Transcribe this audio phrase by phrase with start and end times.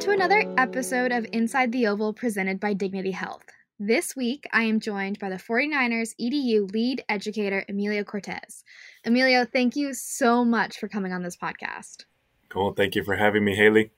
[0.00, 3.44] Welcome to another episode of Inside the Oval presented by Dignity Health.
[3.78, 8.64] This week, I am joined by the 49ers EDU lead educator, Emilio Cortez.
[9.04, 12.06] Emilio, thank you so much for coming on this podcast.
[12.48, 12.72] Cool.
[12.72, 13.90] Thank you for having me, Haley.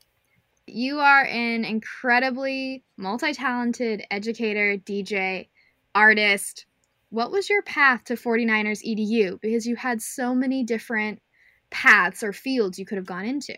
[0.66, 5.50] You are an incredibly multi talented educator, DJ,
[5.94, 6.66] artist.
[7.10, 9.40] What was your path to 49ers EDU?
[9.40, 11.22] Because you had so many different
[11.70, 13.54] paths or fields you could have gone into.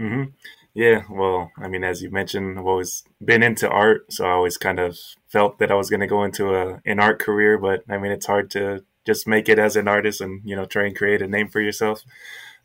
[0.00, 0.30] Mm-hmm.
[0.72, 4.56] Yeah, well, I mean, as you mentioned, I've always been into art, so I always
[4.56, 4.96] kind of
[5.28, 7.58] felt that I was going to go into a an art career.
[7.58, 10.64] But I mean, it's hard to just make it as an artist and you know
[10.66, 12.02] try and create a name for yourself.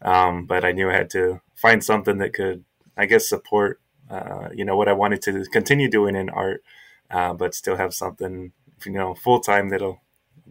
[0.02, 2.64] Um, but I knew I had to find something that could,
[2.98, 6.64] I guess, support uh, you know what I wanted to continue doing in art,
[7.10, 8.52] uh, but still have something
[8.86, 10.02] you know full time that'll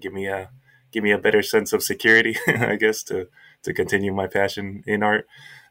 [0.00, 0.50] give me a
[0.90, 3.28] give me a better sense of security, I guess, to
[3.64, 5.26] to continue my passion in art.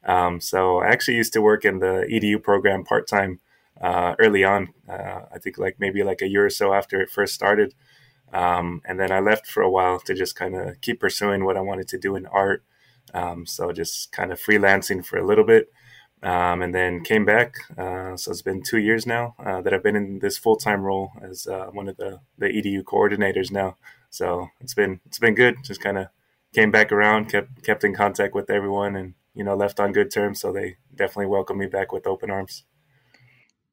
[0.06, 3.40] Um, so I actually used to work in the EDU program part time
[3.82, 4.74] uh, early on.
[4.88, 7.74] Uh, I think like maybe like a year or so after it first started.
[8.32, 11.58] Um, and then I left for a while to just kind of keep pursuing what
[11.58, 12.64] I wanted to do in art.
[13.14, 15.72] Um, so just kind of freelancing for a little bit.
[16.24, 17.56] Um, and then came back.
[17.78, 20.82] Uh, so it's been two years now uh, that I've been in this full time
[20.82, 23.76] role as uh, one of the, the EDU coordinators now.
[24.10, 25.58] So it's been it's been good.
[25.64, 26.08] Just kind of
[26.54, 30.12] came back around, kept kept in contact with everyone, and you know, left on good
[30.12, 30.40] terms.
[30.42, 32.64] So they definitely welcomed me back with open arms.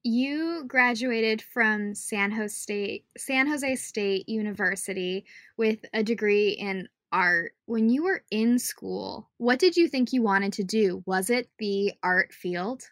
[0.02, 5.26] You graduated from San Jose State, San Jose State University
[5.58, 7.52] with a degree in art.
[7.66, 11.02] When you were in school, what did you think you wanted to do?
[11.06, 12.84] Was it the art field?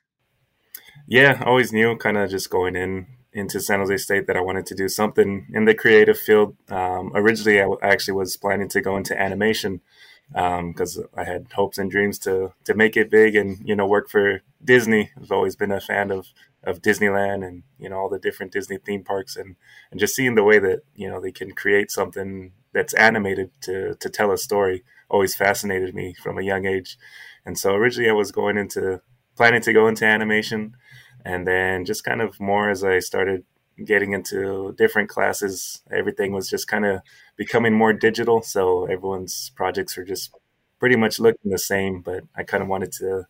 [1.06, 4.40] Yeah, I always knew kind of just going in into San Jose State that I
[4.40, 6.56] wanted to do something in the creative field.
[6.70, 9.80] Um, originally, I, actually was planning to go into animation,
[10.28, 13.86] because um, I had hopes and dreams to to make it big and you know
[13.86, 15.10] work for Disney.
[15.20, 16.28] I've always been a fan of
[16.64, 19.56] of Disneyland and you know all the different Disney theme parks and
[19.90, 23.94] and just seeing the way that you know they can create something that's animated to
[23.94, 26.98] to tell a story always fascinated me from a young age.
[27.46, 29.00] And so originally I was going into
[29.36, 30.76] planning to go into animation
[31.24, 33.44] and then just kind of more as I started
[33.84, 37.00] getting into different classes, everything was just kind of
[37.36, 38.42] becoming more digital.
[38.42, 40.34] So everyone's projects are just
[40.78, 42.00] pretty much looking the same.
[42.00, 43.26] But I kind of wanted to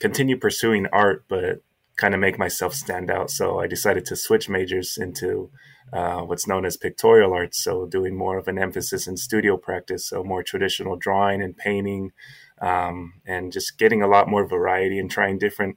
[0.00, 1.62] continue pursuing art, but
[1.96, 3.30] kind of make myself stand out.
[3.30, 5.50] So I decided to switch majors into
[5.92, 7.62] uh, what's known as pictorial arts.
[7.62, 12.12] So doing more of an emphasis in studio practice, so more traditional drawing and painting,
[12.60, 15.76] um, and just getting a lot more variety and trying different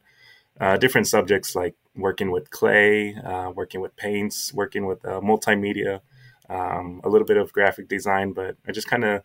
[0.60, 6.02] uh, different subjects like working with clay, uh, working with paints, working with uh, multimedia,
[6.50, 8.34] um, a little bit of graphic design.
[8.34, 9.24] But I just kind of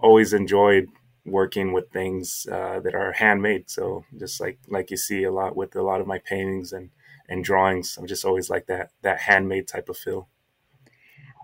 [0.00, 0.88] always enjoyed
[1.24, 3.68] working with things uh, that are handmade.
[3.70, 6.90] So just like like you see a lot with a lot of my paintings and
[7.28, 10.28] and drawings, I'm just always like that that handmade type of feel.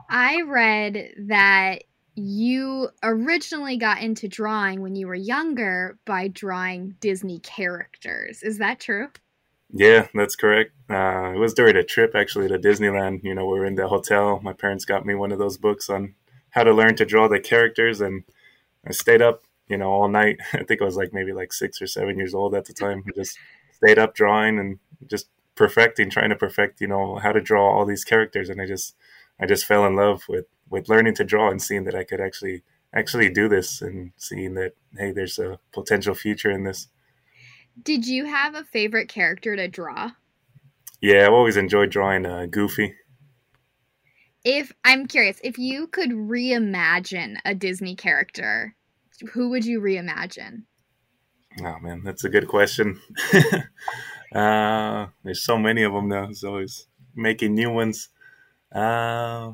[0.08, 7.38] I read that you originally got into drawing when you were younger by drawing Disney
[7.38, 8.42] characters.
[8.42, 9.08] Is that true?
[9.72, 10.72] Yeah, that's correct.
[10.90, 13.24] Uh, it was during a trip actually to Disneyland.
[13.24, 14.38] You know, we were in the hotel.
[14.42, 16.14] My parents got me one of those books on
[16.50, 18.24] how to learn to draw the characters, and
[18.86, 20.36] I stayed up, you know, all night.
[20.52, 23.04] I think I was like maybe like six or seven years old at the time.
[23.16, 23.38] just
[23.72, 27.86] stayed up drawing and just perfecting, trying to perfect, you know, how to draw all
[27.86, 28.50] these characters.
[28.50, 28.94] And I just,
[29.40, 32.20] I just fell in love with with learning to draw and seeing that I could
[32.20, 32.62] actually
[32.94, 36.88] actually do this and seeing that hey, there's a potential future in this.
[37.80, 40.10] Did you have a favorite character to draw?
[41.00, 42.94] Yeah, I've always enjoyed drawing uh, Goofy.
[44.44, 48.74] If I'm curious, if you could reimagine a Disney character,
[49.32, 50.62] who would you reimagine?
[51.62, 53.00] Oh man, that's a good question.
[54.34, 56.24] uh, there's so many of them now.
[56.24, 58.08] It's always making new ones.
[58.74, 59.52] Uh,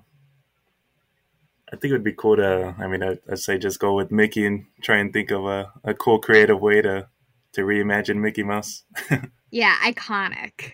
[1.72, 2.74] I think it would be cool to.
[2.78, 5.72] I mean, I, would say just go with Mickey and try and think of a,
[5.84, 7.08] a cool, creative way to
[7.52, 8.84] to reimagine Mickey Mouse.
[9.50, 10.72] yeah, iconic.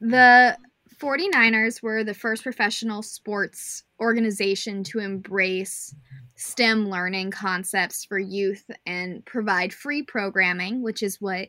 [0.00, 0.56] the
[1.00, 5.94] 49ers were the first professional sports organization to embrace
[6.36, 11.48] STEM learning concepts for youth and provide free programming, which is what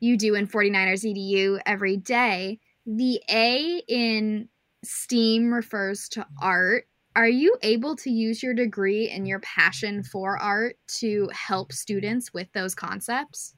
[0.00, 2.60] you do in 49ers EDU every day.
[2.86, 4.48] The A in
[4.84, 6.84] STEAM refers to art
[7.18, 12.32] are you able to use your degree and your passion for art to help students
[12.32, 13.56] with those concepts?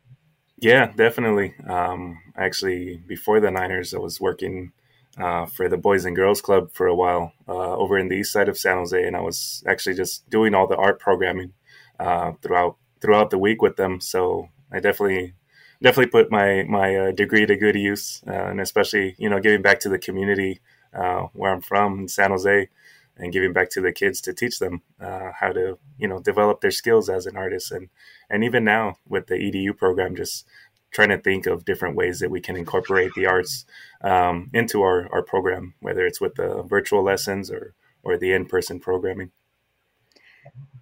[0.56, 1.54] Yeah, definitely.
[1.68, 4.72] Um, actually, before the Niners, I was working
[5.18, 8.32] uh, for the Boys and Girls Club for a while uh, over in the east
[8.32, 11.52] side of San Jose, and I was actually just doing all the art programming
[11.98, 14.00] uh, throughout throughout the week with them.
[14.00, 15.34] So I definitely
[15.82, 19.60] definitely put my my uh, degree to good use, uh, and especially you know giving
[19.60, 20.60] back to the community
[20.94, 22.68] uh, where I'm from in San Jose,
[23.16, 26.60] and giving back to the kids to teach them uh, how to you know develop
[26.60, 27.88] their skills as an artist, and
[28.28, 30.46] and even now with the EDU program, just
[30.90, 33.64] trying to think of different ways that we can incorporate the arts
[34.02, 38.46] um, into our, our program, whether it's with the virtual lessons or or the in
[38.46, 39.30] person programming.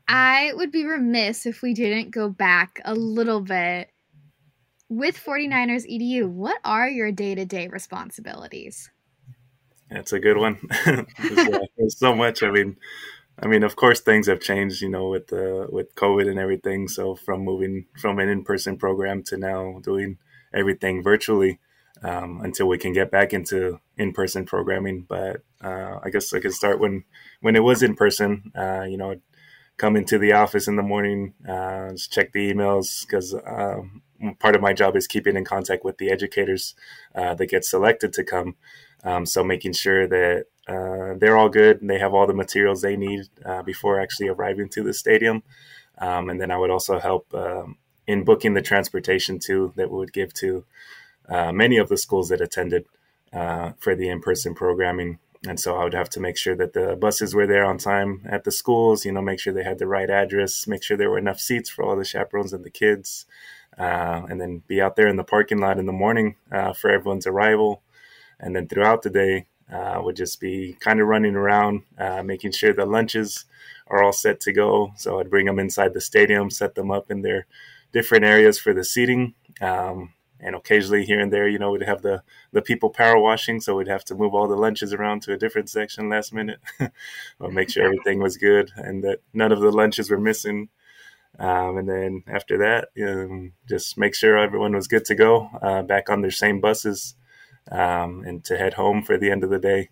[0.06, 3.90] I would be remiss if we didn't go back a little bit.
[4.88, 8.90] With 49ers EDU, what are your day to day responsibilities?
[9.90, 10.58] That's a good one.
[10.86, 11.04] uh,
[11.76, 12.42] there's, so much.
[12.42, 12.76] I mean,
[13.42, 16.88] I mean, of course, things have changed, you know, with the with COVID and everything.
[16.88, 20.18] So from moving from an in person program to now doing
[20.52, 21.58] everything virtually
[22.02, 25.06] um, until we can get back into in person programming.
[25.08, 27.04] But uh, I guess I can start when
[27.40, 28.52] when it was in person.
[28.54, 29.16] Uh, you know,
[29.78, 34.02] come into the office in the morning, uh, just check the emails because um,
[34.38, 36.74] part of my job is keeping in contact with the educators
[37.14, 38.56] uh, that get selected to come.
[39.04, 42.82] Um, so making sure that uh, they're all good and they have all the materials
[42.82, 45.42] they need uh, before actually arriving to the stadium.
[45.98, 47.76] Um, and then I would also help um,
[48.06, 50.64] in booking the transportation too that we would give to
[51.28, 52.86] uh, many of the schools that attended
[53.32, 56.96] uh, for the in-person programming and so I would have to make sure that the
[56.96, 59.04] buses were there on time at the schools.
[59.04, 61.70] You know, make sure they had the right address, make sure there were enough seats
[61.70, 63.24] for all the chaperones and the kids,
[63.78, 66.90] uh, and then be out there in the parking lot in the morning uh, for
[66.90, 67.82] everyone's arrival,
[68.40, 72.52] and then throughout the day uh, would just be kind of running around, uh, making
[72.52, 73.44] sure the lunches
[73.88, 74.92] are all set to go.
[74.96, 77.46] So I'd bring them inside the stadium, set them up in their
[77.92, 79.34] different areas for the seating.
[79.60, 82.22] Um, and occasionally here and there, you know, we'd have the
[82.52, 85.36] the people power washing, so we'd have to move all the lunches around to a
[85.36, 86.60] different section last minute,
[87.40, 90.68] or make sure everything was good and that none of the lunches were missing.
[91.38, 95.82] Um, and then after that, um, just make sure everyone was good to go, uh,
[95.82, 97.14] back on their same buses,
[97.70, 99.90] um, and to head home for the end of the day.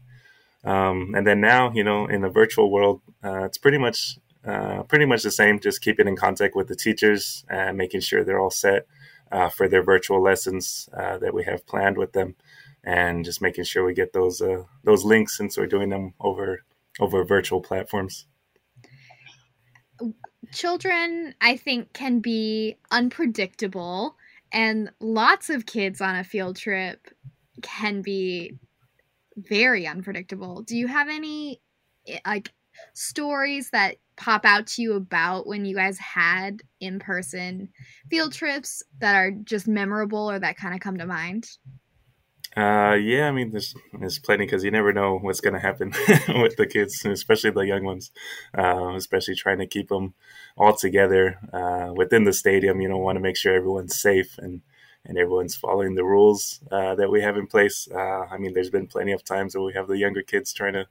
[0.65, 4.83] Um, and then now, you know, in the virtual world, uh, it's pretty much uh,
[4.85, 5.61] pretty much the same.
[5.61, 8.87] Just keeping in contact with the teachers and making sure they're all set
[9.31, 12.35] uh, for their virtual lessons uh, that we have planned with them,
[12.83, 16.65] and just making sure we get those uh, those links since we're doing them over
[16.99, 18.27] over virtual platforms.
[20.53, 24.17] Children, I think, can be unpredictable,
[24.53, 27.09] and lots of kids on a field trip
[27.63, 28.59] can be
[29.37, 30.63] very unpredictable.
[30.63, 31.61] Do you have any
[32.07, 32.53] eh, like
[32.95, 37.69] stories that pop out to you about when you guys had in person
[38.11, 41.49] field trips that are just memorable or that kind of come to mind?
[42.57, 45.91] Uh, yeah, I mean, there's there's plenty because you never know what's going to happen
[46.41, 48.11] with the kids, especially the young ones.
[48.57, 50.15] Uh, especially trying to keep them
[50.57, 52.81] all together uh, within the stadium.
[52.81, 54.63] You know, want to make sure everyone's safe and
[55.05, 57.89] and everyone's following the rules uh, that we have in place.
[57.95, 60.73] Uh, I mean, there's been plenty of times where we have the younger kids trying
[60.73, 60.87] to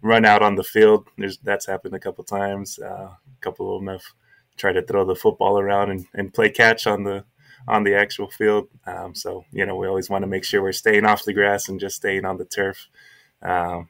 [0.00, 1.08] run out on the field.
[1.18, 2.78] There's that's happened a couple times.
[2.78, 4.04] Uh, a couple of them have
[4.56, 7.24] tried to throw the football around and, and play catch on the
[7.66, 8.68] on the actual field.
[8.86, 11.68] Um, so you know we always want to make sure we're staying off the grass
[11.68, 12.88] and just staying on the turf.
[13.42, 13.88] Um,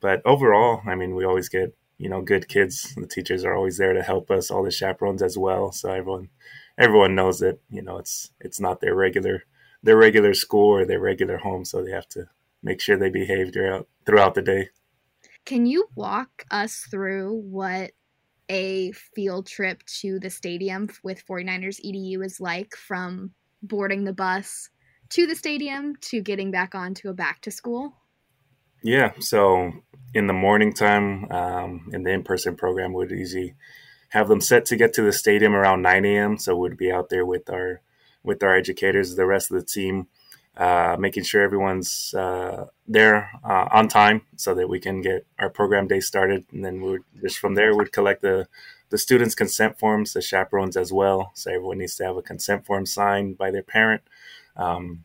[0.00, 2.94] but overall, I mean, we always get you know good kids.
[2.96, 4.50] The teachers are always there to help us.
[4.50, 5.72] All the chaperones as well.
[5.72, 6.28] So everyone
[6.76, 9.44] everyone knows that you know it's it's not their regular
[9.82, 11.64] their regular school or their regular home.
[11.64, 12.28] So they have to
[12.62, 14.68] make sure they behave throughout throughout the day.
[15.44, 17.92] Can you walk us through what
[18.48, 23.32] a field trip to the stadium with 49ers EDU is like from
[23.62, 24.68] boarding the bus
[25.10, 27.94] to the stadium to getting back on to a back to school?
[28.82, 29.72] Yeah, so
[30.12, 33.54] in the morning time, um, in the in person program, would easy
[34.10, 36.38] have them set to get to the stadium around 9 a.m.
[36.38, 37.80] So we'd be out there with our
[38.22, 40.06] with our educators, the rest of the team,
[40.56, 45.50] uh, making sure everyone's uh, there uh, on time so that we can get our
[45.50, 46.44] program day started.
[46.52, 48.46] And then we would just from there we'd collect the
[48.90, 51.32] the students' consent forms, the chaperones as well.
[51.34, 54.02] So everyone needs to have a consent form signed by their parent
[54.56, 55.04] um,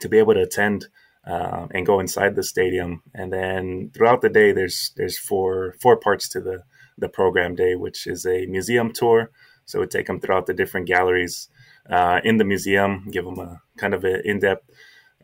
[0.00, 0.88] to be able to attend
[1.26, 3.02] uh, and go inside the stadium.
[3.14, 6.64] And then throughout the day, there's there's four four parts to the
[6.98, 9.30] the program day, which is a museum tour.
[9.64, 11.48] So we take them throughout the different galleries
[11.90, 14.70] uh, in the museum, give them a kind of an in-depth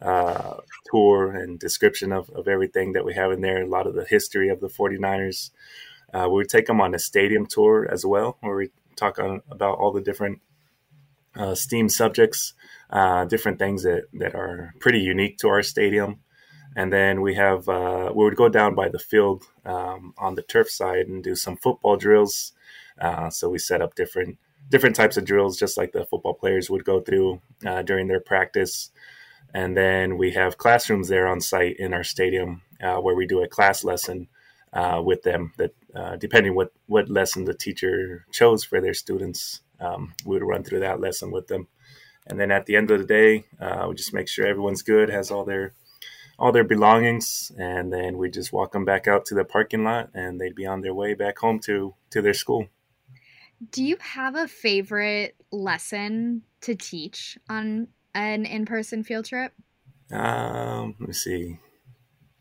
[0.00, 0.57] uh,
[0.90, 4.04] tour and description of, of everything that we have in there, a lot of the
[4.04, 5.50] history of the 49ers.
[6.12, 9.40] Uh, we would take them on a stadium tour as well, where we talk on,
[9.50, 10.40] about all the different
[11.37, 12.54] uh, STEAM subjects,
[12.90, 16.21] uh, different things that, that are pretty unique to our stadium.
[16.75, 20.42] And then we have, uh, we would go down by the field um, on the
[20.42, 22.52] turf side and do some football drills.
[23.00, 24.38] Uh, so we set up different
[24.69, 28.21] different types of drills, just like the football players would go through uh, during their
[28.21, 28.90] practice.
[29.54, 33.42] And then we have classrooms there on site in our stadium uh, where we do
[33.42, 34.28] a class lesson
[34.73, 35.52] uh, with them.
[35.59, 40.47] That uh, depending what what lesson the teacher chose for their students, um, we would
[40.47, 41.69] run through that lesson with them.
[42.26, 45.11] And then at the end of the day, uh, we just make sure everyone's good,
[45.11, 45.75] has all their
[46.38, 50.11] all their belongings, and then we just walk them back out to the parking lot,
[50.14, 52.69] and they'd be on their way back home to to their school.
[53.71, 59.52] Do you have a favorite lesson to teach on an in-person field trip?
[60.11, 61.59] Um, let me see.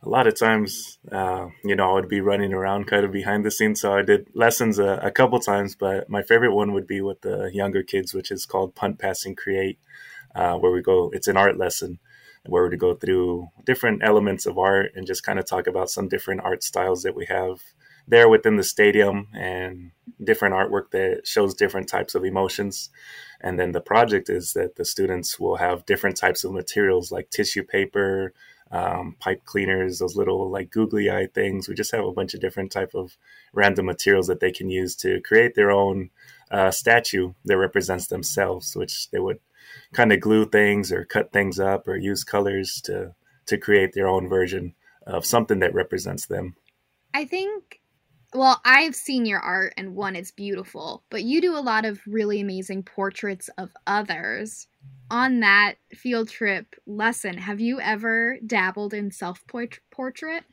[0.04, 3.46] A lot of times, uh, you know, I would be running around kind of behind
[3.46, 3.82] the scenes.
[3.82, 7.22] So I did lessons a, a couple times, but my favorite one would be with
[7.22, 9.78] the younger kids, which is called Punt Passing Create,
[10.34, 11.12] uh, where we go.
[11.14, 12.00] It's an art lesson
[12.48, 16.08] where we go through different elements of art and just kind of talk about some
[16.08, 17.62] different art styles that we have
[18.12, 19.92] there within the stadium and
[20.22, 22.90] different artwork that shows different types of emotions.
[23.40, 27.30] And then the project is that the students will have different types of materials like
[27.30, 28.34] tissue paper,
[28.70, 31.70] um, pipe cleaners, those little like googly eye things.
[31.70, 33.18] We just have a bunch of different type of
[33.54, 36.10] random materials that they can use to create their own
[36.52, 39.40] uh, statue that represents themselves, which they would
[39.94, 43.16] kind of glue things or cut things up or use colors to
[43.46, 44.76] to create their own version
[45.08, 46.56] of something that represents them.
[47.14, 47.81] I think
[48.34, 52.00] well, I've seen your art and one, it's beautiful, but you do a lot of
[52.08, 54.68] really amazing portraits of others.
[55.10, 60.46] On that field trip lesson, have you ever dabbled in self portrait?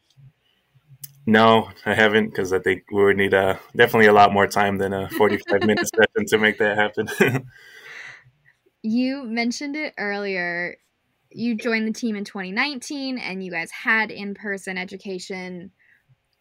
[1.27, 4.47] No, I haven't because I think we would need a, uh, definitely a lot more
[4.47, 7.09] time than a 45 minute session to make that happen.
[8.83, 10.79] you mentioned it earlier.
[11.31, 15.71] You joined the team in 2019 and you guys had in person education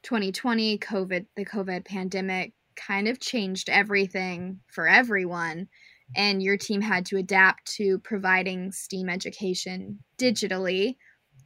[0.07, 5.67] 2020 covid the covid pandemic kind of changed everything for everyone
[6.15, 10.95] and your team had to adapt to providing STEAM education digitally.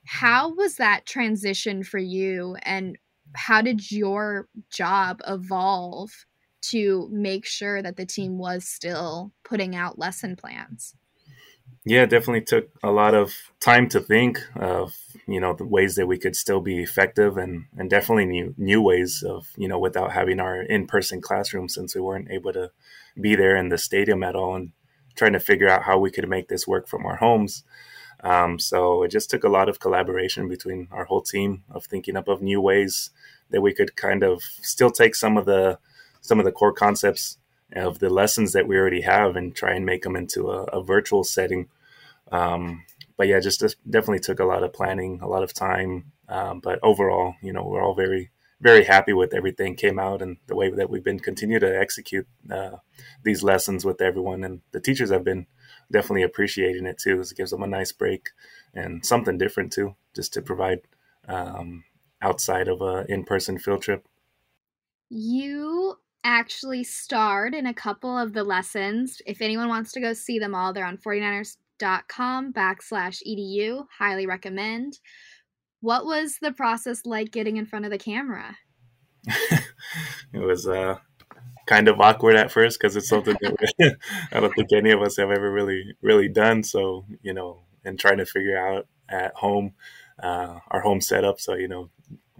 [0.05, 2.97] How was that transition for you and
[3.35, 6.11] how did your job evolve
[6.63, 10.95] to make sure that the team was still putting out lesson plans?
[11.83, 14.95] Yeah, definitely took a lot of time to think of
[15.27, 18.81] you know the ways that we could still be effective and and definitely new new
[18.81, 22.71] ways of you know without having our in person classroom since we weren't able to
[23.19, 24.71] be there in the stadium at all and
[25.15, 27.63] trying to figure out how we could make this work from our homes.
[28.23, 32.15] Um, so it just took a lot of collaboration between our whole team of thinking
[32.15, 33.09] up of new ways
[33.49, 35.79] that we could kind of still take some of the
[36.21, 37.37] some of the core concepts
[37.75, 40.83] of the lessons that we already have and try and make them into a, a
[40.83, 41.69] virtual setting.
[42.31, 42.83] Um,
[43.17, 46.11] but yeah, just, just, definitely took a lot of planning, a lot of time.
[46.27, 50.37] Um, but overall, you know, we're all very, very happy with everything came out and
[50.47, 52.77] the way that we've been continue to execute uh,
[53.23, 54.43] these lessons with everyone.
[54.43, 55.47] And the teachers have been
[55.91, 57.19] definitely appreciating it too.
[57.19, 58.29] It gives them a nice break
[58.73, 60.81] and something different too, just to provide
[61.27, 61.83] um,
[62.21, 64.05] outside of a in-person field trip.
[65.09, 69.21] You actually starred in a couple of the lessons.
[69.25, 73.85] If anyone wants to go see them all, they're on 49ers.com backslash edu.
[73.97, 74.99] Highly recommend.
[75.81, 78.57] What was the process like getting in front of the camera?
[79.27, 80.97] it was uh,
[81.65, 83.97] kind of awkward at first because it's something that
[84.31, 86.63] I don't think any of us have ever really, really done.
[86.63, 89.73] So, you know, and trying to figure out at home,
[90.21, 91.39] uh, our home setup.
[91.39, 91.89] So, you know,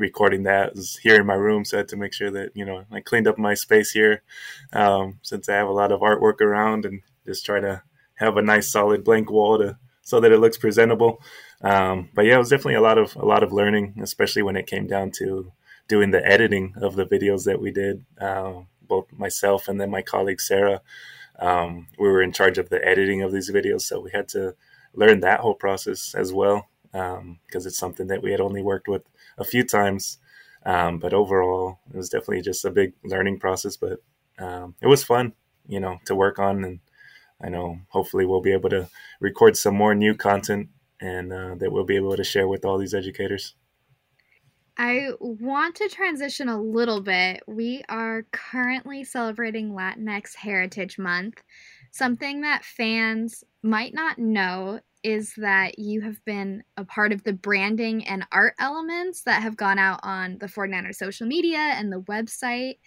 [0.01, 2.65] recording that was here in my room, so I had to make sure that you
[2.65, 4.23] know I cleaned up my space here,
[4.73, 7.83] um, since I have a lot of artwork around, and just try to
[8.15, 11.21] have a nice solid blank wall to so that it looks presentable.
[11.61, 14.57] Um, but yeah, it was definitely a lot of a lot of learning, especially when
[14.57, 15.53] it came down to
[15.87, 18.03] doing the editing of the videos that we did.
[18.19, 20.81] Uh, both myself and then my colleague Sarah,
[21.39, 24.53] um, we were in charge of the editing of these videos, so we had to
[24.93, 28.87] learn that whole process as well because um, it's something that we had only worked
[28.87, 29.03] with
[29.37, 30.17] a few times.
[30.65, 33.77] Um, but overall, it was definitely just a big learning process.
[33.77, 33.99] But
[34.37, 35.33] um, it was fun,
[35.67, 36.63] you know, to work on.
[36.63, 36.79] And
[37.41, 40.69] I know hopefully we'll be able to record some more new content
[40.99, 43.55] and uh, that we'll be able to share with all these educators.
[44.77, 47.43] I want to transition a little bit.
[47.47, 51.43] We are currently celebrating Latinx Heritage Month.
[51.91, 57.33] Something that fans might not know is that you have been a part of the
[57.33, 62.01] branding and art elements that have gone out on the 49ers social media and the
[62.01, 62.77] website.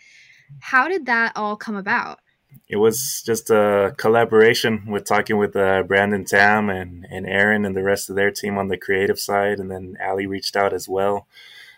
[0.60, 2.20] How did that all come about?
[2.68, 7.76] It was just a collaboration with talking with uh, Brandon Tam and, and Aaron and
[7.76, 9.58] the rest of their team on the creative side.
[9.58, 11.26] And then Ali reached out as well.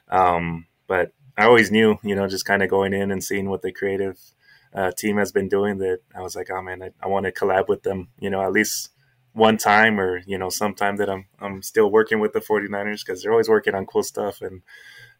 [0.09, 3.63] Um, but I always knew, you know, just kind of going in and seeing what
[3.63, 4.19] the creative
[4.75, 7.33] uh, team has been doing that I was like, oh man, I, I want to
[7.33, 8.91] collab with them, you know, at least
[9.37, 13.23] one time or, you know, sometime that I'm, I'm still working with the 49ers because
[13.23, 14.41] they're always working on cool stuff.
[14.41, 14.63] And,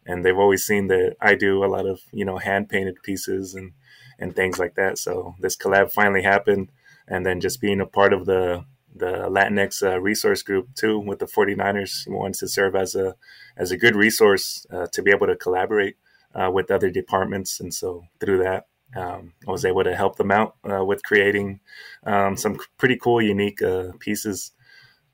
[0.07, 3.53] and they've always seen that I do a lot of, you know, hand painted pieces
[3.53, 3.73] and,
[4.17, 4.97] and things like that.
[4.97, 6.69] So this collab finally happened.
[7.07, 11.19] And then just being a part of the, the Latinx uh, resource group too with
[11.19, 13.15] the 49ers wants to serve as a
[13.55, 15.97] as a good resource uh, to be able to collaborate
[16.33, 20.31] uh, with other departments and so through that um, I was able to help them
[20.31, 21.59] out uh, with creating
[22.05, 24.51] um, some pretty cool, unique uh, pieces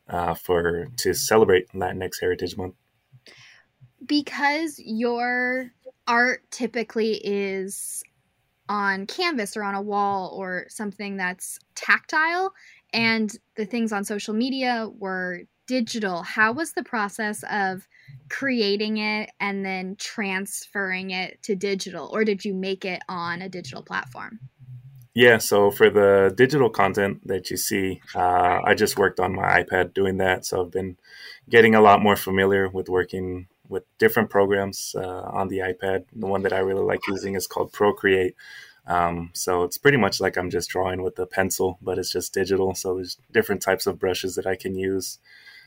[0.07, 2.75] uh, for to celebrate Latinx Heritage Month.
[4.05, 5.71] Because your
[6.07, 8.03] art typically is
[8.69, 12.53] on canvas or on a wall or something that's tactile,
[12.93, 16.21] and the things on social media were digital.
[16.21, 17.87] How was the process of
[18.33, 23.47] creating it and then transferring it to digital, or did you make it on a
[23.47, 24.39] digital platform?
[25.13, 29.61] Yeah, so for the digital content that you see, uh, I just worked on my
[29.61, 30.47] iPad doing that.
[30.47, 30.97] So I've been
[31.47, 36.05] getting a lot more familiar with working with different programs uh, on the iPad.
[36.15, 38.35] The one that I really like using is called Procreate.
[38.87, 42.33] Um, so it's pretty much like I'm just drawing with a pencil, but it's just
[42.33, 42.73] digital.
[42.73, 45.19] So there's different types of brushes that I can use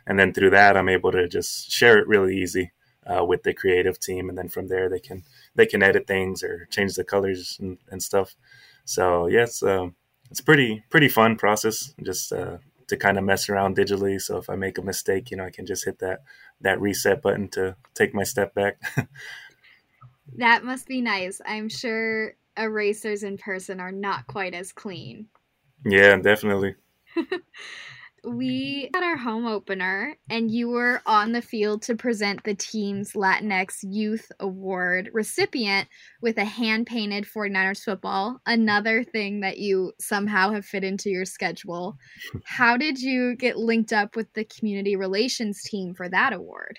[0.07, 2.73] and then through that i'm able to just share it really easy
[3.07, 4.29] uh, with the creative team.
[4.29, 7.79] And then from there they can they can edit things or change the colors and,
[7.91, 8.37] and stuff.
[8.85, 9.89] So yeah it's, uh,
[10.31, 12.59] it's pretty pretty fun process just uh,
[12.89, 14.21] to kind of mess around digitally.
[14.21, 16.23] So if i make a mistake you know i can just hit that
[16.61, 18.81] that reset button to take my step back.
[20.39, 21.41] That must be nice.
[21.47, 25.29] I'm sure erasers in person are not quite as clean.
[25.85, 26.75] Yeah definitely
[28.27, 33.13] we had our home opener and you were on the field to present the team's
[33.13, 35.89] Latinx Youth Award recipient
[36.21, 41.25] with a hand painted 49ers football, another thing that you somehow have fit into your
[41.25, 41.97] schedule.
[42.45, 46.79] How did you get linked up with the community relations team for that award?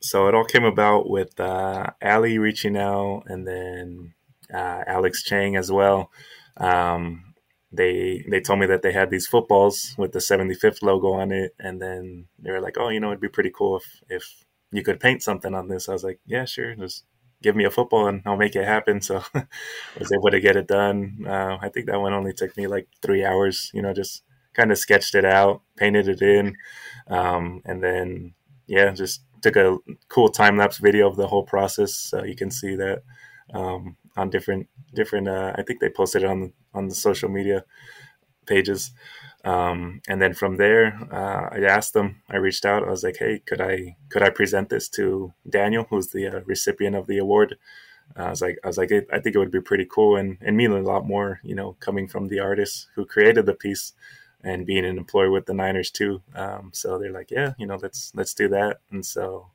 [0.00, 4.14] So it all came about with uh, Allie reaching out and then
[4.52, 6.10] uh, Alex Chang as well.
[6.56, 7.29] Um,
[7.72, 11.54] they they told me that they had these footballs with the 75th logo on it
[11.58, 14.82] and then they were like oh you know it'd be pretty cool if if you
[14.82, 17.04] could paint something on this i was like yeah sure just
[17.42, 19.46] give me a football and i'll make it happen so i
[19.98, 22.88] was able to get it done uh, i think that one only took me like
[23.02, 26.56] three hours you know just kind of sketched it out painted it in
[27.08, 28.34] um, and then
[28.66, 29.78] yeah just took a
[30.08, 33.02] cool time lapse video of the whole process so you can see that
[33.54, 35.28] um, on different different.
[35.28, 37.64] Uh, I think they posted it on on the social media
[38.46, 38.92] pages,
[39.44, 42.22] um, and then from there, uh, I asked them.
[42.30, 42.84] I reached out.
[42.86, 46.40] I was like, "Hey, could I could I present this to Daniel, who's the uh,
[46.46, 47.56] recipient of the award?"
[48.18, 50.38] Uh, I was like, I was like, I think it would be pretty cool and
[50.40, 53.92] and mean a lot more, you know, coming from the artist who created the piece
[54.42, 56.22] and being an employee with the Niners too.
[56.34, 58.80] Um, so they're like, yeah, you know, let's let's do that.
[58.90, 59.48] And so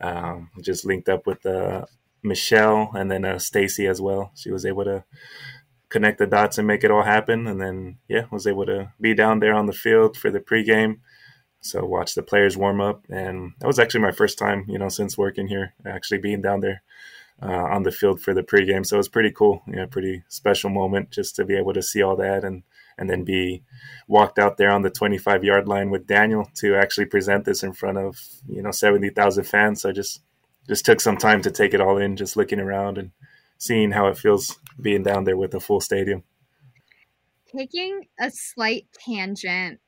[0.00, 1.86] um, just linked up with the
[2.22, 4.32] Michelle and then uh, Stacy as well.
[4.34, 5.04] She was able to
[5.94, 7.46] connect the dots and make it all happen.
[7.46, 10.98] And then, yeah, was able to be down there on the field for the pregame.
[11.60, 14.90] So watch the players warm up, and that was actually my first time, you know,
[14.90, 16.82] since working here, actually being down there
[17.40, 18.84] uh, on the field for the pregame.
[18.84, 21.82] So it was pretty cool, you know, pretty special moment just to be able to
[21.82, 22.64] see all that and
[22.98, 23.62] and then be
[24.06, 27.72] walked out there on the 25 yard line with Daniel to actually present this in
[27.72, 29.80] front of you know 70,000 fans.
[29.80, 30.20] So just
[30.68, 33.12] just took some time to take it all in, just looking around and
[33.58, 36.24] seeing how it feels being down there with a full stadium.
[37.56, 39.80] Taking a slight tangent,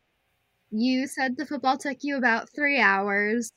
[0.71, 3.53] you said the football took you about three hours.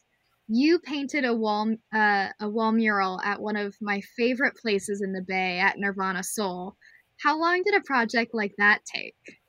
[0.47, 5.13] You painted a wall uh, a wall mural at one of my favorite places in
[5.13, 6.75] the Bay at Nirvana Soul.
[7.21, 9.39] How long did a project like that take?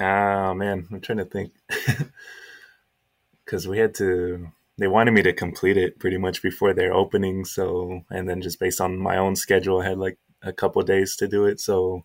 [0.00, 1.52] Oh man, I'm trying to think.
[3.44, 7.44] Because we had to they wanted me to complete it pretty much before their opening.
[7.44, 11.16] So, and then just based on my own schedule, I had like a couple days
[11.16, 11.60] to do it.
[11.60, 12.04] So,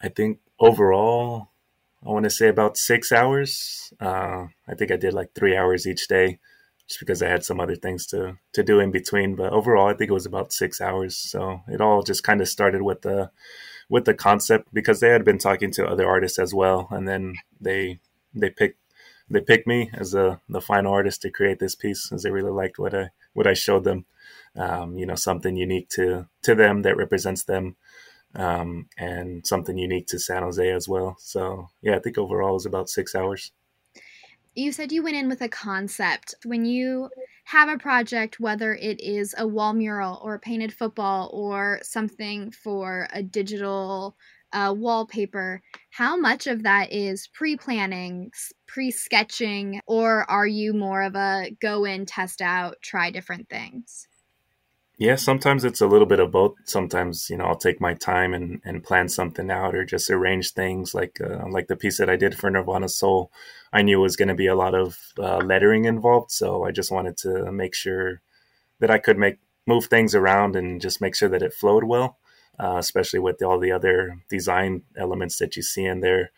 [0.00, 1.48] I think overall,
[2.06, 3.92] I want to say about six hours.
[4.00, 6.38] Uh, I think I did like three hours each day,
[6.86, 9.34] just because I had some other things to to do in between.
[9.34, 11.16] But overall, I think it was about six hours.
[11.16, 13.30] So it all just kind of started with the
[13.88, 17.34] with the concept because they had been talking to other artists as well, and then
[17.60, 18.00] they
[18.34, 18.78] they picked
[19.28, 22.50] they picked me as a, the final artist to create this piece because they really
[22.50, 24.06] liked what I what I showed them.
[24.56, 27.76] Um, you know, something unique to to them that represents them,
[28.34, 31.16] um, and something unique to San Jose as well.
[31.18, 33.52] So yeah, I think overall it was about six hours.
[34.54, 37.10] You said you went in with a concept when you
[37.44, 42.50] have a project, whether it is a wall mural or a painted football or something
[42.50, 44.16] for a digital
[44.56, 48.30] uh, wallpaper, how much of that is pre planning,
[48.66, 54.08] pre sketching, or are you more of a go in, test out, try different things?
[54.98, 56.54] Yeah, sometimes it's a little bit of both.
[56.64, 60.52] Sometimes, you know, I'll take my time and, and plan something out or just arrange
[60.52, 63.30] things like uh, like the piece that I did for Nirvana Soul.
[63.74, 66.90] I knew was going to be a lot of uh, lettering involved, so I just
[66.90, 68.22] wanted to make sure
[68.80, 72.16] that I could make move things around and just make sure that it flowed well,
[72.58, 76.30] uh, especially with all the other design elements that you see in there.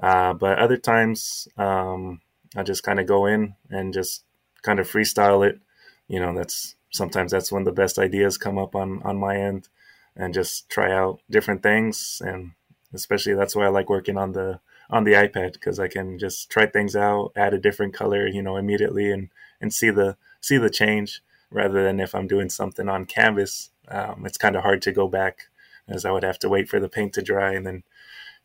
[0.00, 2.20] Uh, but other times, um,
[2.54, 4.24] I just kind of go in and just
[4.62, 5.60] kind of freestyle it.
[6.08, 9.68] You know, that's sometimes that's when the best ideas come up on on my end
[10.16, 12.52] and just try out different things and
[12.94, 16.48] especially that's why I like working on the on the iPad because I can just
[16.48, 19.28] try things out, add a different color, you know, immediately and
[19.60, 23.70] and see the see the change rather than if I'm doing something on canvas.
[23.88, 25.48] Um, it's kind of hard to go back
[25.88, 27.82] as I would have to wait for the paint to dry and then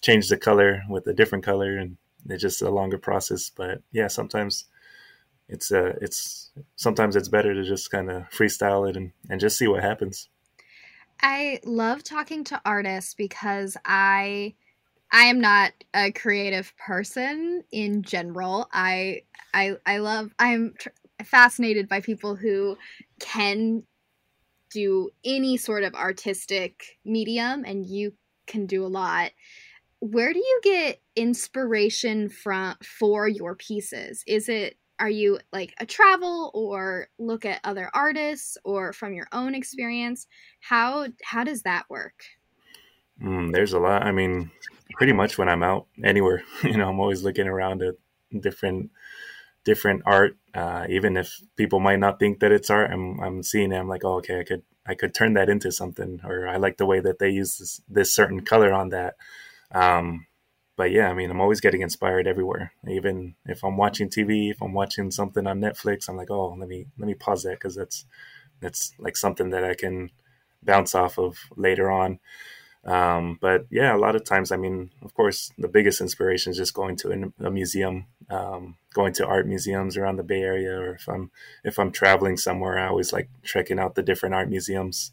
[0.01, 3.49] change the color with a different color and it's just a longer process.
[3.49, 4.65] But yeah, sometimes
[5.49, 9.57] it's uh it's sometimes it's better to just kind of freestyle it and, and just
[9.57, 10.29] see what happens.
[11.21, 14.55] I love talking to artists because I
[15.11, 18.67] I am not a creative person in general.
[18.71, 19.23] I
[19.53, 20.89] I I love I'm tr-
[21.23, 22.77] fascinated by people who
[23.19, 23.83] can
[24.71, 28.13] do any sort of artistic medium and you
[28.47, 29.31] can do a lot.
[29.99, 34.23] Where do you get inspiration from for your pieces?
[34.25, 39.27] Is it are you like a travel or look at other artists or from your
[39.31, 40.27] own experience
[40.61, 42.23] how how does that work
[43.21, 44.51] mm, there's a lot i mean
[44.93, 47.95] pretty much when i'm out anywhere you know i'm always looking around at
[48.39, 48.91] different
[49.63, 53.71] different art uh, even if people might not think that it's art i'm i'm seeing
[53.71, 56.57] it i'm like oh okay i could i could turn that into something or i
[56.57, 59.15] like the way that they use this, this certain color on that
[59.71, 60.25] um,
[60.75, 62.73] but yeah, I mean, I'm always getting inspired everywhere.
[62.87, 66.67] Even if I'm watching TV, if I'm watching something on Netflix, I'm like, oh, let
[66.67, 68.05] me let me pause that because that's
[68.61, 70.11] that's like something that I can
[70.63, 72.19] bounce off of later on.
[72.83, 76.57] Um, but yeah, a lot of times, I mean, of course, the biggest inspiration is
[76.57, 80.95] just going to a, museum, um, going to art museums around the Bay Area, or
[80.95, 81.29] if I'm
[81.63, 85.11] if I'm traveling somewhere, I always like checking out the different art museums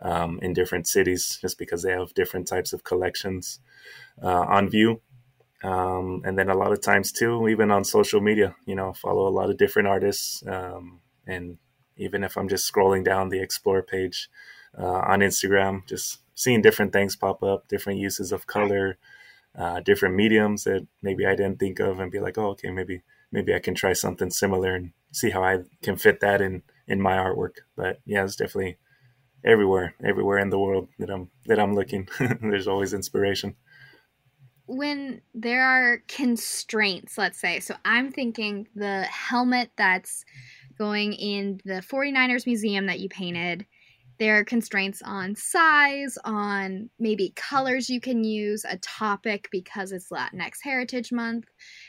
[0.00, 3.60] um, in different cities, just because they have different types of collections
[4.22, 5.02] uh, on view.
[5.62, 9.28] Um, and then a lot of times too, even on social media, you know, follow
[9.28, 10.42] a lot of different artists.
[10.46, 11.58] Um, and
[11.96, 14.30] even if I'm just scrolling down the explore page
[14.78, 18.96] uh, on Instagram, just seeing different things pop up, different uses of color,
[19.58, 23.02] uh, different mediums that maybe I didn't think of, and be like, oh, okay, maybe
[23.30, 27.00] maybe I can try something similar and see how I can fit that in in
[27.00, 27.56] my artwork.
[27.76, 28.78] But yeah, it's definitely
[29.44, 32.08] everywhere, everywhere in the world that I'm that I'm looking.
[32.40, 33.56] There's always inspiration
[34.70, 40.24] when there are constraints, let's say, so I'm thinking the helmet that's
[40.78, 43.66] going in the 49ers museum that you painted,
[44.20, 50.10] there are constraints on size, on maybe colors you can use, a topic because it's
[50.10, 51.46] Latinx Heritage Month.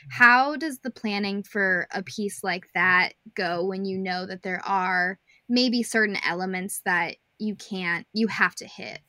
[0.08, 4.62] How does the planning for a piece like that go when you know that there
[4.64, 9.00] are maybe certain elements that you can't, you have to hit?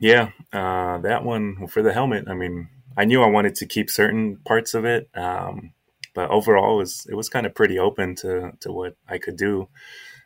[0.00, 2.24] Yeah, uh, that one for the helmet.
[2.26, 5.72] I mean, I knew I wanted to keep certain parts of it, um,
[6.16, 9.36] but overall, it was it was kind of pretty open to to what I could
[9.36, 9.68] do.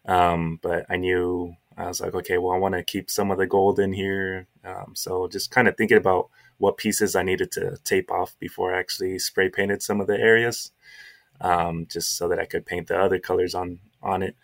[0.06, 3.38] Um, but I knew I was like, okay, well, I want to keep some of
[3.38, 4.46] the gold in here.
[4.64, 8.74] Um, so just kind of thinking about what pieces I needed to tape off before
[8.74, 10.70] I actually spray painted some of the areas,
[11.40, 14.36] um, just so that I could paint the other colors on on it.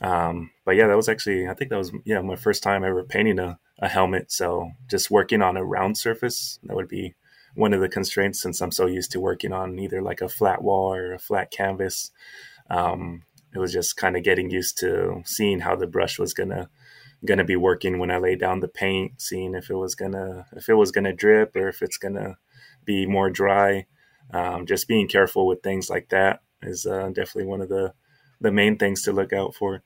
[0.00, 3.02] Um, but yeah, that was actually I think that was yeah my first time ever
[3.04, 4.30] painting a a helmet.
[4.30, 7.14] So just working on a round surface, that would be
[7.54, 10.62] one of the constraints since I'm so used to working on either like a flat
[10.62, 12.10] wall or a flat canvas.
[12.70, 13.22] Um,
[13.54, 16.68] it was just kind of getting used to seeing how the brush was gonna
[17.24, 20.68] gonna be working when I lay down the paint, seeing if it was gonna if
[20.68, 22.38] it was gonna drip or if it's gonna
[22.84, 23.86] be more dry.
[24.30, 27.94] Um, just being careful with things like that is uh, definitely one of the
[28.40, 29.82] the main things to look out for.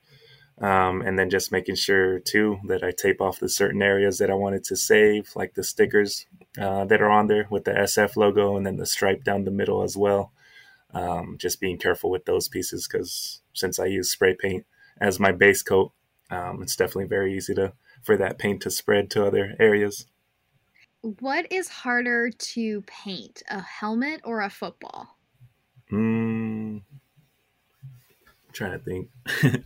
[0.61, 4.29] Um, and then just making sure too that I tape off the certain areas that
[4.29, 6.25] I wanted to save, like the stickers
[6.59, 9.51] uh, that are on there with the SF logo and then the stripe down the
[9.51, 10.33] middle as well.
[10.93, 14.65] Um, just being careful with those pieces because since I use spray paint
[14.99, 15.93] as my base coat,
[16.29, 20.05] um, it's definitely very easy to for that paint to spread to other areas.
[21.01, 25.17] What is harder to paint, a helmet or a football?
[25.91, 26.81] Mm,
[28.53, 29.65] trying to think.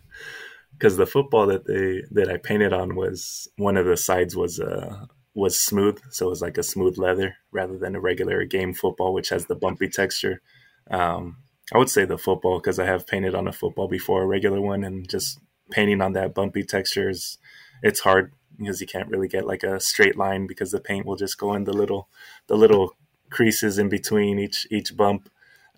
[0.76, 4.58] Because the football that they that I painted on was one of the sides was
[4.58, 8.74] uh was smooth, so it was like a smooth leather rather than a regular game
[8.74, 10.42] football, which has the bumpy texture.
[10.90, 11.38] Um,
[11.72, 14.60] I would say the football because I have painted on a football before a regular
[14.60, 15.38] one, and just
[15.70, 17.38] painting on that bumpy texture is
[17.82, 21.16] it's hard because you can't really get like a straight line because the paint will
[21.16, 22.08] just go in the little
[22.46, 22.96] the little
[23.30, 25.28] creases in between each each bump.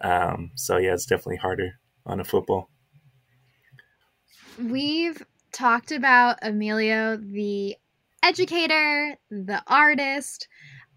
[0.01, 2.69] Um, so yeah, it's definitely harder on a football.
[4.59, 5.23] We've
[5.53, 7.77] talked about Emilio the
[8.23, 10.49] educator, the artist.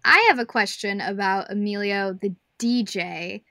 [0.04, 3.42] I have a question about Emilio the DJ.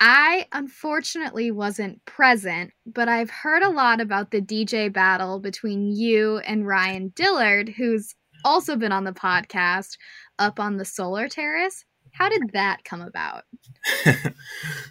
[0.00, 6.38] I unfortunately wasn't present, but I've heard a lot about the DJ battle between you
[6.38, 9.96] and Ryan Dillard, who's also been on the podcast
[10.38, 11.84] up on the solar terrace.
[12.12, 13.42] How did that come about?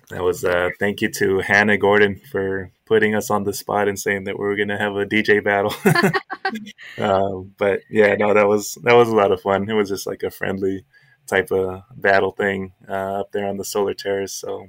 [0.10, 3.98] that was uh thank you to Hannah Gordon for putting us on the spot and
[3.98, 5.74] saying that we were gonna have a DJ battle.
[6.98, 9.70] um, but yeah, no, that was that was a lot of fun.
[9.70, 10.86] It was just like a friendly
[11.28, 14.34] type of battle thing uh, up there on the solar terrace.
[14.34, 14.68] So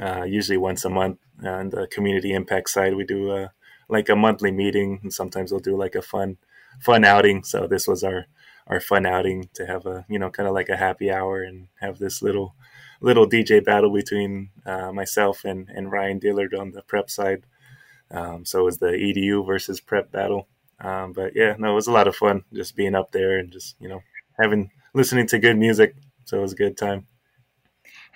[0.00, 3.48] uh, usually once a month on the community impact side, we do uh,
[3.88, 6.38] like a monthly meeting, and sometimes we'll do like a fun
[6.80, 7.44] fun outing.
[7.44, 8.26] So this was our
[8.66, 11.68] our fun outing to have a you know kind of like a happy hour and
[11.80, 12.54] have this little
[13.00, 17.44] little DJ battle between uh, myself and, and Ryan Dillard on the prep side.
[18.10, 20.48] Um, so it was the EDU versus prep battle.
[20.80, 23.50] Um, but yeah, no, it was a lot of fun just being up there and
[23.50, 24.02] just you know
[24.38, 25.94] having listening to good music.
[26.24, 27.06] So it was a good time.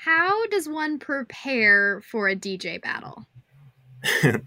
[0.05, 3.27] How does one prepare for a DJ battle?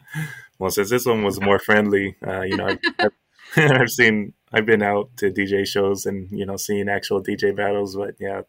[0.58, 3.12] well, since this one was more friendly, uh, you know, I've,
[3.56, 7.96] I've, seen, I've been out to DJ shows and you know, seeing actual DJ battles.
[7.96, 8.42] But yeah,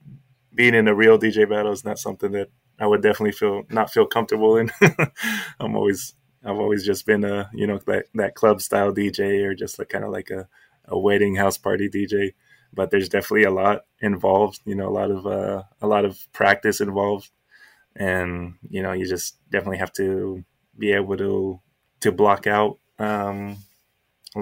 [0.55, 2.49] being in a real DJ battle is not something that
[2.81, 4.71] I would definitely feel not feel comfortable in.
[5.61, 9.55] I'm always, I've always just been a you know that that club style DJ or
[9.55, 10.49] just like kind of like a
[10.87, 12.33] a wedding house party DJ
[12.75, 14.61] but there's definitely a lot involved.
[14.65, 17.31] You know, a lot of uh, a lot of practice involved,
[17.97, 20.45] and you know, you just definitely have to
[20.79, 21.61] be able to
[22.01, 22.79] to block out.
[22.99, 23.59] Um,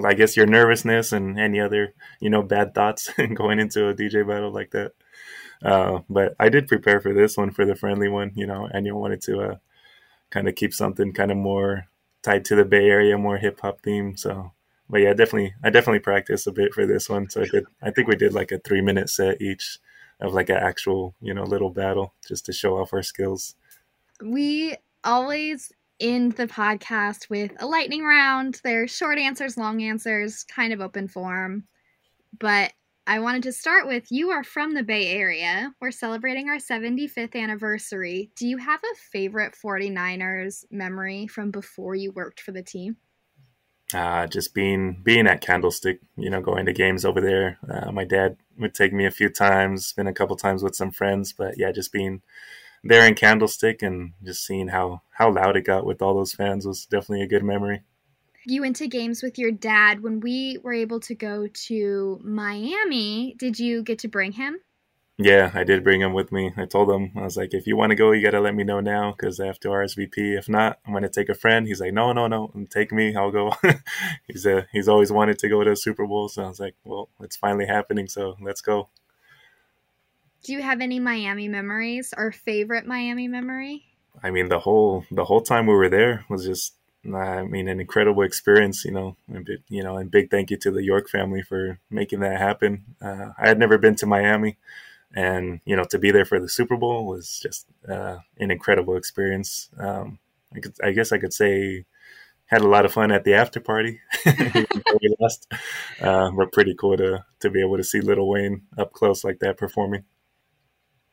[0.03, 4.27] I guess your nervousness and any other you know bad thoughts going into a DJ
[4.27, 4.93] battle like that.
[5.63, 8.85] Uh, but I did prepare for this one for the friendly one, you know, and
[8.85, 9.55] you wanted to uh,
[10.29, 11.85] kind of keep something kind of more
[12.23, 14.17] tied to the Bay Area, more hip hop theme.
[14.17, 14.52] So
[14.89, 17.29] but yeah, definitely, I definitely practiced a bit for this one.
[17.29, 19.79] So I did, I think we did like a three minute set each
[20.21, 23.55] of like an actual, you know, little battle just to show off our skills.
[24.21, 28.59] We always end the podcast with a lightning round.
[28.63, 31.63] They're short answers, long answers, kind of open form.
[32.39, 32.73] But
[33.05, 35.73] I wanted to start with you are from the Bay Area.
[35.81, 38.31] We're celebrating our 75th anniversary.
[38.35, 42.95] Do you have a favorite 49ers memory from before you worked for the team?
[43.93, 47.57] Uh, just being being at Candlestick, you know, going to games over there.
[47.69, 50.91] Uh, my dad would take me a few times, been a couple times with some
[50.91, 52.21] friends, but yeah, just being
[52.83, 56.65] there in Candlestick and just seeing how how loud it got with all those fans
[56.65, 57.83] was definitely a good memory.
[58.45, 63.35] You went to games with your dad when we were able to go to Miami.
[63.39, 64.57] Did you get to bring him?
[65.17, 66.53] Yeah, I did bring him with me.
[66.57, 68.55] I told him, I was like, if you want to go, you got to let
[68.55, 70.35] me know now because I have to RSVP.
[70.37, 71.67] If not, I'm going to take a friend.
[71.67, 73.15] He's like, no, no, no, take me.
[73.15, 73.53] I'll go.
[74.27, 76.29] he's a, he's always wanted to go to a Super Bowl.
[76.29, 78.07] So I was like, well, it's finally happening.
[78.07, 78.89] So let's go.
[80.43, 83.85] Do you have any Miami memories or favorite Miami memory?
[84.23, 86.73] I mean, the whole, the whole time we were there was just,
[87.05, 90.71] I mean, an incredible experience, you know, and, you know, and big thank you to
[90.71, 92.95] the York family for making that happen.
[92.99, 94.57] Uh, I had never been to Miami
[95.13, 98.97] and you know to be there for the Super Bowl was just uh, an incredible
[98.97, 99.69] experience.
[99.77, 100.19] Um,
[100.55, 101.85] I, could, I, guess I could say
[102.45, 103.99] had a lot of fun at the after party.
[104.25, 105.51] we lost,
[106.01, 109.39] uh, but pretty cool to to be able to see Lil Wayne up close like
[109.39, 110.03] that performing.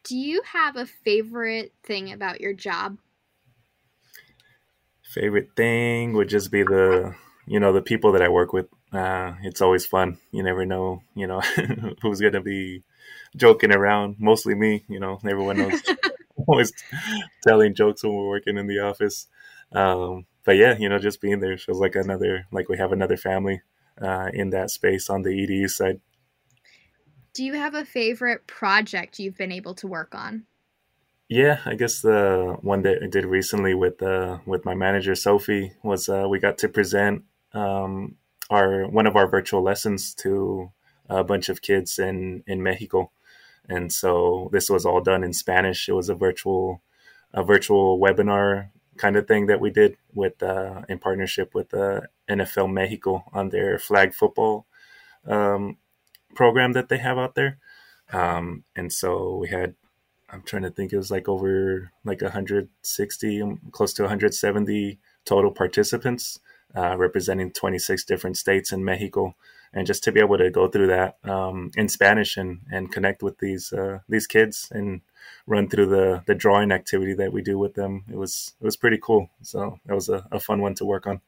[0.05, 2.99] Do you have a favorite thing about your job?
[5.03, 7.15] Favorite thing would just be the
[7.47, 8.67] you know the people that I work with.
[8.93, 10.19] Uh, it's always fun.
[10.33, 11.41] You never know, you know,
[12.03, 12.83] who's gonna be
[13.37, 14.17] joking around.
[14.19, 15.19] Mostly me, you know.
[15.25, 15.83] Everyone knows
[16.47, 16.73] always
[17.43, 19.27] telling jokes when we're working in the office.
[19.73, 23.17] Um, but yeah, you know, just being there feels like another like we have another
[23.17, 23.63] family
[24.01, 26.01] uh, in that space on the EDU side.
[27.33, 30.47] Do you have a favorite project you've been able to work on?
[31.29, 35.73] Yeah, I guess the one that I did recently with uh, with my manager Sophie
[35.85, 38.17] was uh, we got to present um,
[38.51, 40.73] our one of our virtual lessons to
[41.11, 43.11] a bunch of kids in in Mexico,
[43.69, 45.89] and so this was all done in Spanish.
[45.89, 46.83] It was a virtual
[47.33, 52.09] a virtual webinar kind of thing that we did with uh, in partnership with the
[52.29, 54.67] NFL Mexico on their flag football
[55.27, 55.79] um,
[56.35, 57.59] program that they have out there.
[58.13, 59.75] Um, and so we had,
[60.29, 65.51] I'm trying to think, it was like over like 160, um, close to 170 total
[65.51, 66.39] participants
[66.77, 69.35] uh, representing 26 different states in Mexico.
[69.73, 73.23] And just to be able to go through that um, in Spanish and, and connect
[73.23, 75.01] with these uh, these kids and
[75.47, 78.77] run through the the drawing activity that we do with them, it was it was
[78.77, 79.31] pretty cool.
[79.43, 81.21] So that was a, a fun one to work on.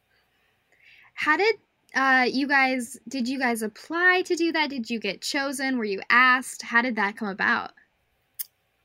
[1.15, 1.57] How did
[1.95, 4.71] uh, you guys did you guys apply to do that?
[4.71, 5.79] Did you get chosen?
[5.79, 6.63] Were you asked?
[6.63, 7.73] How did that come about?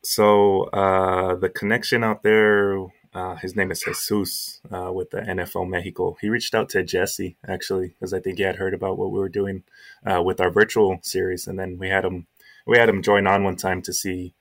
[0.04, 2.78] So uh, the connection out there,
[3.14, 6.18] uh, his name is Jesus uh, with the NFL Mexico.
[6.20, 9.20] He reached out to Jesse actually because I think he had heard about what we
[9.20, 9.64] were doing
[10.06, 12.28] uh, with our virtual series, and then we had him
[12.66, 14.34] we had him join on one time to see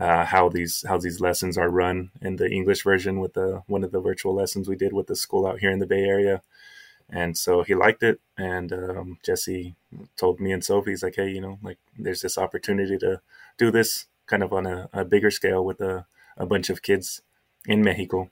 [0.00, 3.84] uh, how these how these lessons are run in the English version with the one
[3.84, 6.42] of the virtual lessons we did with the school out here in the Bay Area.
[7.10, 8.20] And so he liked it.
[8.38, 9.76] And um, jesse
[10.16, 13.20] told me and sophie he's like hey you know like there's this opportunity to
[13.58, 16.06] do this kind of on a, a bigger scale with a,
[16.36, 17.20] a, bunch of kids
[17.66, 18.30] in mexico.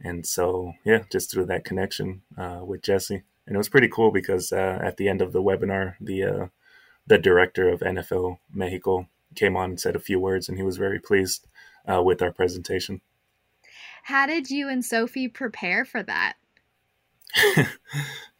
[0.00, 3.22] And so yeah just through that connection uh, with jesse.
[3.46, 6.46] And it was pretty cool because uh, at the end of the webinar the uh,
[7.06, 10.76] the director of nfl mexico came on and said a few words and he was
[10.76, 11.46] very pleased
[11.86, 13.00] uh, with our presentation.
[14.04, 16.34] How did you and sophie prepare for that?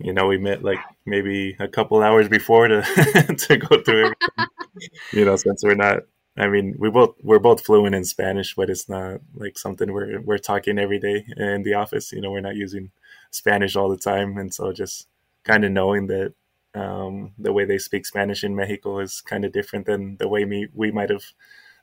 [0.03, 2.83] You know, we met like maybe a couple hours before to
[3.39, 4.49] to go through it.
[5.13, 5.99] you know, since we're not
[6.37, 10.21] I mean, we both we're both fluent in Spanish, but it's not like something we're
[10.21, 12.13] we're talking every day in the office.
[12.13, 12.91] You know, we're not using
[13.31, 15.09] Spanish all the time, and so just
[15.45, 16.35] kind of knowing that
[16.75, 20.45] um, the way they speak Spanish in Mexico is kind of different than the way
[20.45, 21.25] me we might have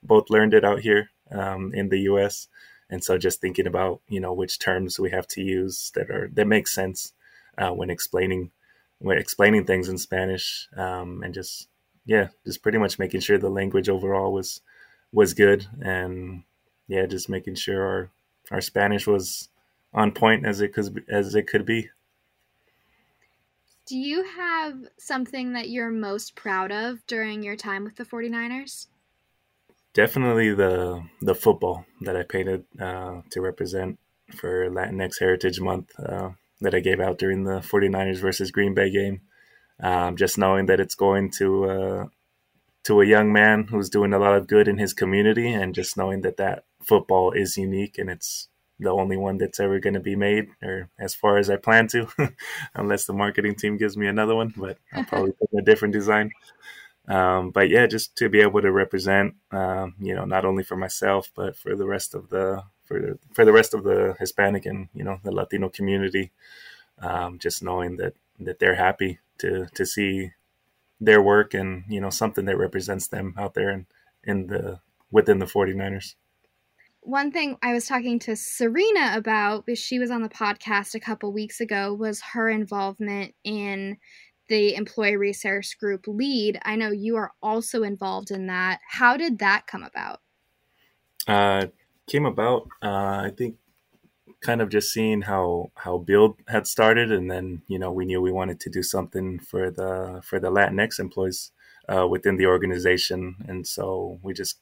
[0.03, 2.47] both learned it out here um, in the U.S.
[2.89, 6.29] And so just thinking about, you know, which terms we have to use that are,
[6.33, 7.13] that make sense
[7.57, 8.51] uh, when explaining,
[8.97, 11.67] when explaining things in Spanish um, and just,
[12.09, 14.61] yeah, just pretty much making sure the language overall was,
[15.11, 15.67] was good.
[15.79, 16.43] And
[16.87, 18.09] yeah, just making sure our,
[18.51, 19.49] our Spanish was
[19.93, 21.89] on point as it could, as it could be.
[23.85, 28.87] Do you have something that you're most proud of during your time with the 49ers?
[29.93, 33.99] definitely the the football that I painted uh, to represent
[34.35, 36.29] for Latinx Heritage Month uh,
[36.61, 39.21] that I gave out during the 49ers versus Green Bay game.
[39.81, 42.05] Um, just knowing that it's going to uh,
[42.83, 45.97] to a young man who's doing a lot of good in his community, and just
[45.97, 48.47] knowing that that football is unique and it's
[48.79, 51.87] the only one that's ever going to be made, or as far as I plan
[51.89, 52.07] to,
[52.75, 54.53] unless the marketing team gives me another one.
[54.55, 56.31] But I'll probably put a different design.
[57.07, 60.75] Um, but yeah, just to be able to represent, um, you know, not only for
[60.75, 64.89] myself but for the rest of the for for the rest of the Hispanic and
[64.93, 66.31] you know the Latino community,
[66.99, 70.31] um, just knowing that that they're happy to to see
[71.01, 73.85] their work and you know something that represents them out there in,
[74.23, 74.79] in the
[75.11, 76.15] within the 49ers
[77.01, 80.99] one thing I was talking to Serena about, because she was on the podcast a
[80.99, 83.97] couple weeks ago, was her involvement in
[84.49, 86.59] the employee resource group lead.
[86.63, 88.79] I know you are also involved in that.
[88.87, 90.19] How did that come about?
[91.27, 91.67] Uh,
[92.07, 93.55] came about, uh, I think,
[94.41, 98.21] kind of just seeing how how Build had started, and then you know we knew
[98.21, 101.51] we wanted to do something for the for the Latinx employees
[101.87, 104.59] uh, within the organization, and so we just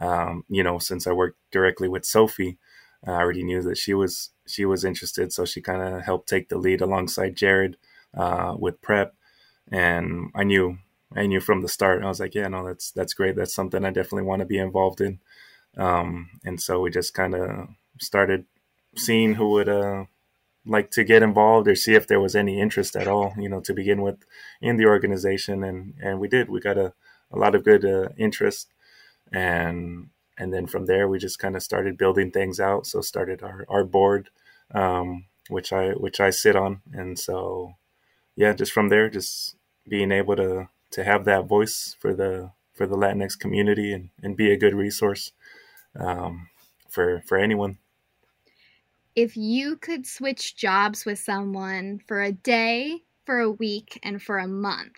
[0.00, 2.58] um, you know since I worked directly with Sophie,
[3.06, 6.48] I already knew that she was she was interested, so she kind of helped take
[6.48, 7.76] the lead alongside Jared
[8.16, 9.14] uh, with prep,
[9.70, 10.78] and I knew
[11.14, 12.02] I knew from the start.
[12.04, 13.36] I was like, yeah, no, that's that's great.
[13.36, 15.20] That's something I definitely want to be involved in.
[15.76, 17.68] Um, and so we just kind of
[18.00, 18.44] started
[18.96, 20.04] seeing who would uh,
[20.66, 23.60] like to get involved or see if there was any interest at all, you know,
[23.60, 24.24] to begin with
[24.60, 25.64] in the organization.
[25.64, 26.48] And and we did.
[26.48, 26.92] We got a,
[27.30, 28.72] a lot of good uh, interest,
[29.32, 32.86] and and then from there we just kind of started building things out.
[32.86, 34.30] So started our our board,
[34.74, 37.74] um, which I which I sit on, and so
[38.36, 39.56] yeah, just from there, just
[39.88, 44.36] being able to to have that voice for the for the Latinx community and, and
[44.36, 45.32] be a good resource
[45.98, 46.48] um,
[46.88, 47.78] for for anyone.
[49.14, 54.38] If you could switch jobs with someone for a day, for a week, and for
[54.38, 54.96] a month,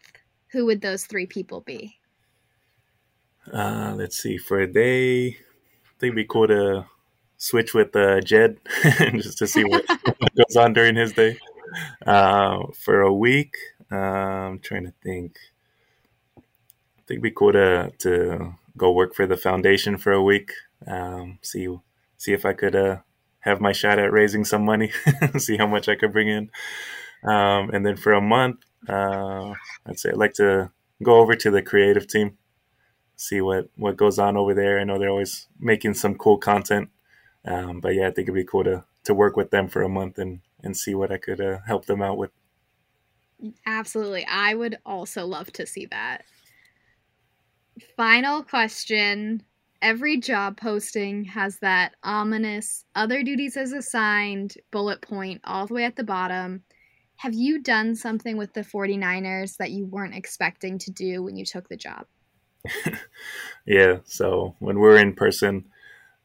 [0.53, 1.99] who would those three people be?
[3.53, 4.39] Uh, let's see.
[4.39, 6.87] For a day, I think it'd be cool to
[7.37, 8.59] switch with uh, Jed
[9.15, 11.37] just to see what goes on during his day
[12.07, 13.57] uh, for a week.
[13.91, 15.37] Uh, I'm trying to think.
[16.37, 20.53] I think it'd be cool to to go work for the foundation for a week.
[20.87, 21.69] Um, see
[22.17, 22.99] see if I could uh,
[23.45, 24.91] have my shot at raising some money,
[25.39, 26.51] see how much I could bring in.
[27.23, 29.53] Um, and then for a month, uh,
[29.87, 30.71] I'd say I'd like to
[31.03, 32.39] go over to the creative team,
[33.17, 34.81] see what, what goes on over there.
[34.81, 36.89] I know they're always making some cool content.
[37.45, 39.89] Um, but yeah, I think it'd be cool to, to work with them for a
[39.89, 42.31] month and, and see what I could uh, help them out with.
[43.67, 44.25] Absolutely.
[44.27, 46.25] I would also love to see that.
[47.97, 49.43] Final question.
[49.85, 55.85] Every job posting has that ominous other duties as assigned bullet point all the way
[55.85, 56.63] at the bottom.
[57.17, 61.45] Have you done something with the 49ers that you weren't expecting to do when you
[61.45, 62.07] took the job?
[63.67, 63.99] yeah.
[64.07, 65.67] So when we're in person,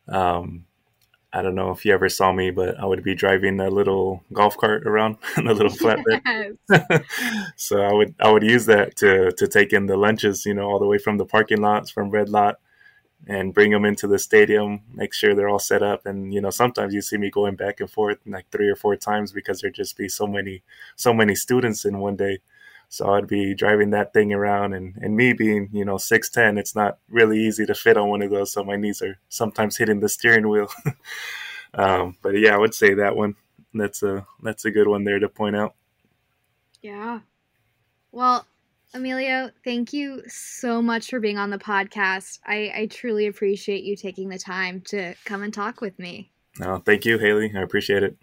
[0.07, 0.64] um,
[1.34, 4.24] I don't know if you ever saw me, but I would be driving a little
[4.32, 6.57] golf cart around, a little flatbed.
[6.70, 7.03] Yes.
[7.57, 10.70] so I would I would use that to to take in the lunches, you know,
[10.70, 12.55] all the way from the parking lots, from Red Lot,
[13.28, 14.82] and bring them into the stadium.
[14.93, 17.80] Make sure they're all set up, and you know, sometimes you see me going back
[17.80, 20.63] and forth like three or four times because there'd just be so many
[20.95, 22.39] so many students in one day.
[22.91, 26.76] So I'd be driving that thing around, and, and me being, you know, 6'10, it's
[26.76, 28.51] not really easy to fit on one of those.
[28.51, 30.72] So my knees are sometimes hitting the steering wheel.
[31.76, 33.36] um, but yeah, I would say that one.
[33.76, 35.76] That's a that's a good one there to point out.
[36.82, 37.20] Yeah.
[38.11, 38.47] Well,
[38.93, 42.39] Emilio, thank you so much for being on the podcast.
[42.45, 46.31] I, I truly appreciate you taking the time to come and talk with me.
[46.59, 47.51] No, thank you, Haley.
[47.55, 48.17] I appreciate it.